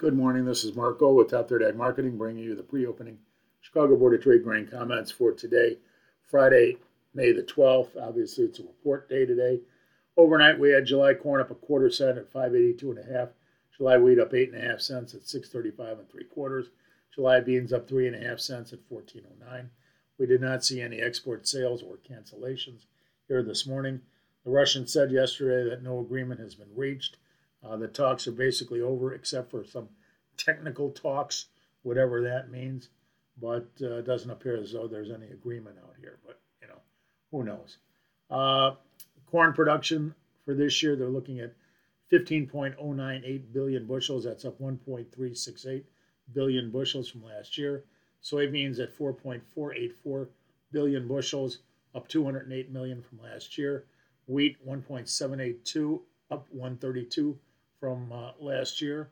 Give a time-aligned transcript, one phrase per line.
[0.00, 0.46] Good morning.
[0.46, 3.18] This is Marco with Top Third Ag Marketing, bringing you the pre-opening
[3.60, 5.76] Chicago Board of Trade grain comments for today,
[6.22, 6.78] Friday,
[7.12, 8.00] May the 12th.
[8.00, 9.60] Obviously, it's a report day today.
[10.16, 13.28] Overnight, we had July corn up a quarter cent at 582 and a half.
[13.76, 16.70] July wheat up eight and a half cents at 635 and three quarters.
[17.14, 19.68] July beans up three and a half cents at 1409.
[20.16, 22.86] We did not see any export sales or cancellations
[23.28, 24.00] here this morning.
[24.46, 27.18] The Russians said yesterday that no agreement has been reached.
[27.62, 29.88] Uh, the talks are basically over, except for some
[30.36, 31.46] technical talks,
[31.82, 32.88] whatever that means.
[33.40, 36.18] But uh, it doesn't appear as though there's any agreement out here.
[36.26, 36.80] But you know,
[37.30, 37.78] who knows?
[38.30, 38.72] Uh,
[39.26, 41.54] corn production for this year, they're looking at
[42.12, 44.24] 15.098 billion bushels.
[44.24, 45.84] That's up 1.368
[46.32, 47.84] billion bushels from last year.
[48.22, 50.28] Soybeans at 4.484
[50.72, 51.58] billion bushels,
[51.94, 53.84] up 208 million from last year.
[54.26, 57.38] Wheat 1.782, up 132
[57.80, 59.08] from uh, last year.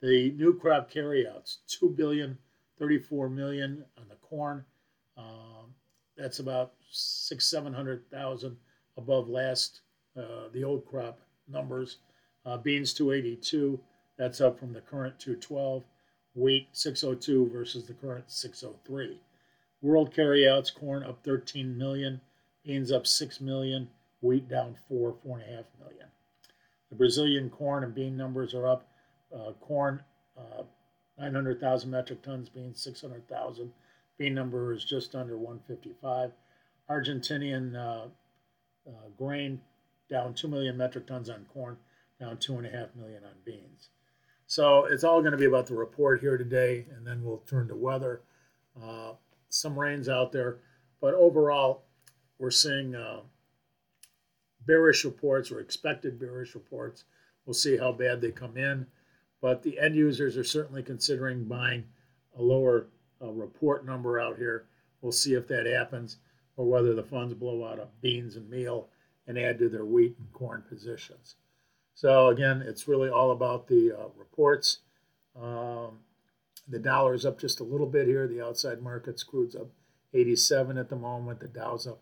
[0.00, 2.38] The new crop carryouts, 2 billion,
[2.78, 4.64] 34 million on the corn.
[5.16, 5.74] Um,
[6.16, 8.56] that's about six, 700,000
[8.96, 9.80] above last,
[10.16, 11.98] uh, the old crop numbers.
[12.44, 13.78] Uh, beans 282,
[14.16, 15.84] that's up from the current 212.
[16.34, 19.20] Wheat 602 versus the current 603.
[19.82, 22.20] World carryouts, corn up 13 million,
[22.64, 23.88] beans up 6 million,
[24.20, 26.06] wheat down 4, 4.5 million.
[26.92, 28.86] The Brazilian corn and bean numbers are up.
[29.34, 30.02] Uh, corn,
[30.36, 30.64] uh,
[31.18, 33.72] 900,000 metric tons, beans 600,000.
[34.18, 36.32] Bean number is just under 155.
[36.90, 38.08] Argentinian uh,
[38.86, 39.58] uh, grain
[40.10, 41.78] down 2 million metric tons on corn,
[42.20, 43.88] down 2.5 million on beans.
[44.46, 47.68] So it's all going to be about the report here today, and then we'll turn
[47.68, 48.20] to weather.
[48.78, 49.12] Uh,
[49.48, 50.58] some rains out there,
[51.00, 51.84] but overall,
[52.38, 53.20] we're seeing uh,
[54.66, 57.04] bearish reports or expected bearish reports.
[57.44, 58.86] We'll see how bad they come in.
[59.40, 61.84] But the end users are certainly considering buying
[62.38, 62.86] a lower
[63.20, 64.66] uh, report number out here.
[65.00, 66.18] We'll see if that happens
[66.56, 68.88] or whether the funds blow out of beans and meal
[69.26, 71.36] and add to their wheat and corn positions.
[71.94, 74.78] So, again, it's really all about the uh, reports.
[75.40, 75.98] Um,
[76.68, 78.26] the dollar is up just a little bit here.
[78.26, 79.68] The outside market's crude's up
[80.14, 81.40] 87 at the moment.
[81.40, 82.00] The Dow's up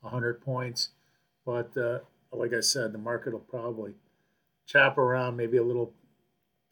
[0.00, 0.90] 100 points.
[1.44, 2.00] But uh,
[2.32, 3.94] like I said, the market will probably
[4.66, 5.92] chop around, maybe a little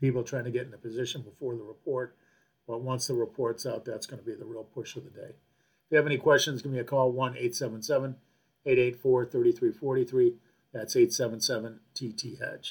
[0.00, 2.16] people trying to get in a position before the report.
[2.66, 5.30] But once the report's out, that's going to be the real push of the day.
[5.30, 8.16] If you have any questions, give me a call 1 877
[8.64, 10.34] 884 3343.
[10.72, 12.68] That's 877 TT Hedge.